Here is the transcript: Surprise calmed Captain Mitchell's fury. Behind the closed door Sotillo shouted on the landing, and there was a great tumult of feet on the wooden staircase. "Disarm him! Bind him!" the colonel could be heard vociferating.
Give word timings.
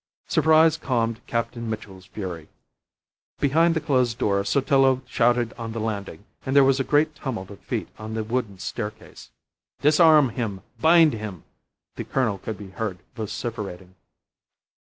Surprise 0.27 0.77
calmed 0.77 1.21
Captain 1.27 1.69
Mitchell's 1.69 2.07
fury. 2.07 2.49
Behind 3.39 3.75
the 3.75 3.79
closed 3.79 4.17
door 4.17 4.43
Sotillo 4.43 5.03
shouted 5.05 5.53
on 5.59 5.73
the 5.73 5.79
landing, 5.79 6.25
and 6.43 6.55
there 6.55 6.63
was 6.63 6.79
a 6.79 6.83
great 6.83 7.13
tumult 7.13 7.51
of 7.51 7.59
feet 7.59 7.87
on 7.99 8.15
the 8.15 8.23
wooden 8.23 8.57
staircase. 8.57 9.29
"Disarm 9.81 10.29
him! 10.29 10.61
Bind 10.79 11.13
him!" 11.13 11.43
the 11.97 12.03
colonel 12.03 12.39
could 12.39 12.57
be 12.57 12.71
heard 12.71 12.97
vociferating. 13.15 13.93